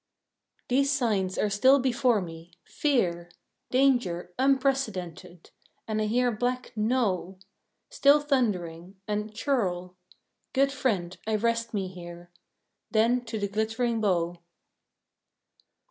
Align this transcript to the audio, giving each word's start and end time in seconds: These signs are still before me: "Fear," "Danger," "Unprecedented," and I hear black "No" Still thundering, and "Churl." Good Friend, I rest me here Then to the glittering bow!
These 0.67 0.89
signs 0.91 1.37
are 1.37 1.51
still 1.51 1.77
before 1.77 2.21
me: 2.21 2.53
"Fear," 2.65 3.29
"Danger," 3.69 4.33
"Unprecedented," 4.39 5.51
and 5.87 6.01
I 6.01 6.05
hear 6.05 6.31
black 6.31 6.73
"No" 6.75 7.37
Still 7.91 8.19
thundering, 8.19 8.95
and 9.07 9.31
"Churl." 9.35 9.95
Good 10.53 10.71
Friend, 10.71 11.15
I 11.27 11.35
rest 11.35 11.75
me 11.75 11.87
here 11.87 12.31
Then 12.89 13.23
to 13.25 13.37
the 13.37 13.47
glittering 13.47 14.01
bow! 14.01 14.39